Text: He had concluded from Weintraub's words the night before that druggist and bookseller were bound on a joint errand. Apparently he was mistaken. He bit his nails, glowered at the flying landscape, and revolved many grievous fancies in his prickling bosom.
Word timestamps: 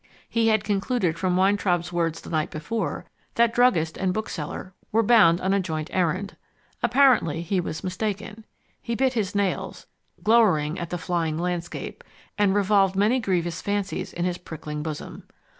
He 0.27 0.47
had 0.47 0.63
concluded 0.63 1.19
from 1.19 1.37
Weintraub's 1.37 1.93
words 1.93 2.21
the 2.21 2.31
night 2.31 2.49
before 2.49 3.05
that 3.35 3.53
druggist 3.53 3.97
and 3.97 4.11
bookseller 4.15 4.73
were 4.91 5.03
bound 5.03 5.39
on 5.39 5.53
a 5.53 5.59
joint 5.59 5.91
errand. 5.93 6.35
Apparently 6.81 7.43
he 7.43 7.59
was 7.61 7.83
mistaken. 7.83 8.43
He 8.81 8.95
bit 8.95 9.13
his 9.13 9.35
nails, 9.35 9.85
glowered 10.23 10.79
at 10.79 10.89
the 10.89 10.97
flying 10.97 11.37
landscape, 11.37 12.03
and 12.35 12.55
revolved 12.55 12.95
many 12.95 13.19
grievous 13.19 13.61
fancies 13.61 14.11
in 14.11 14.25
his 14.25 14.39
prickling 14.39 14.81
bosom. 14.81 15.21